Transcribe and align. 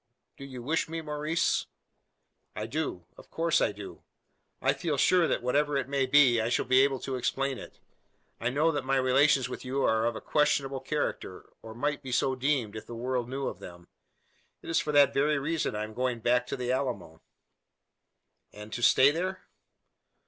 "Do 0.35 0.45
you 0.45 0.63
wish 0.63 0.89
me, 0.89 0.99
Maurice?" 1.01 1.67
"I 2.55 2.65
do 2.65 3.05
of 3.19 3.29
course 3.29 3.61
I 3.61 3.71
do. 3.71 4.01
I 4.59 4.73
feel 4.73 4.97
sure 4.97 5.27
that 5.27 5.43
whatever 5.43 5.77
it 5.77 5.87
may 5.87 6.07
be, 6.07 6.41
I 6.41 6.49
shall 6.49 6.65
be 6.65 6.81
able 6.81 6.97
to 7.01 7.17
explain 7.17 7.59
it. 7.59 7.77
I 8.39 8.49
know 8.49 8.71
that 8.71 8.83
my 8.83 8.95
relations 8.95 9.47
with 9.47 9.63
you 9.63 9.83
are 9.83 10.07
of 10.07 10.15
a 10.15 10.19
questionable 10.19 10.79
character; 10.79 11.47
or 11.61 11.75
might 11.75 12.01
be 12.01 12.11
so 12.11 12.33
deemed, 12.33 12.75
if 12.75 12.87
the 12.87 12.95
world 12.95 13.29
knew 13.29 13.45
of 13.45 13.59
them. 13.59 13.89
It 14.63 14.71
is 14.71 14.79
for 14.79 14.91
that 14.91 15.13
very 15.13 15.37
reason 15.37 15.75
I 15.75 15.83
am 15.83 15.93
going 15.93 16.17
back 16.17 16.47
to 16.47 16.57
the 16.57 16.71
Alamo." 16.71 17.21
"And 18.51 18.73
to 18.73 18.81
stay 18.81 19.11
there?" 19.11 19.43